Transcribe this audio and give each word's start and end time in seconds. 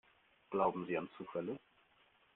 Glauben 0.49 0.87
Sie 0.87 0.97
an 0.97 1.07
Zufälle? 1.15 1.59